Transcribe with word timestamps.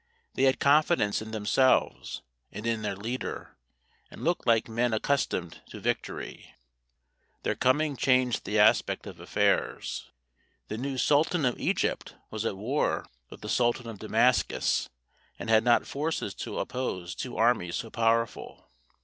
They 0.33 0.45
had 0.45 0.59
confidence 0.59 1.21
in 1.21 1.29
themselves 1.29 2.23
and 2.51 2.65
in 2.65 2.81
their 2.81 2.95
leader, 2.95 3.55
and 4.09 4.23
looked 4.23 4.47
like 4.47 4.67
men 4.67 4.95
accustomed 4.95 5.61
to 5.69 5.79
victory. 5.79 6.55
Their 7.43 7.53
coming 7.53 7.95
changed 7.95 8.43
the 8.43 8.57
aspect 8.57 9.05
of 9.05 9.19
affairs. 9.19 10.09
The 10.69 10.77
new 10.79 10.97
sultan 10.97 11.45
of 11.45 11.59
Egypt 11.59 12.15
was 12.31 12.47
at 12.47 12.57
war 12.57 13.05
with 13.29 13.41
the 13.41 13.47
sultan 13.47 13.87
of 13.87 13.99
Damascus, 13.99 14.89
and 15.37 15.51
had 15.51 15.63
not 15.63 15.85
forces 15.85 16.33
to 16.33 16.57
oppose 16.57 17.13
two 17.13 17.37
enemies 17.37 17.75
so 17.75 17.91
powerful. 17.91 18.71